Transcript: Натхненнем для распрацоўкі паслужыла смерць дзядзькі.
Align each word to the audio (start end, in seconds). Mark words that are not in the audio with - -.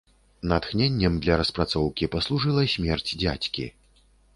Натхненнем 0.51 1.13
для 1.27 1.35
распрацоўкі 1.43 2.11
паслужыла 2.19 2.67
смерць 2.77 3.09
дзядзькі. 3.21 3.73